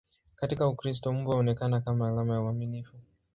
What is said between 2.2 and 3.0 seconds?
ya uaminifu.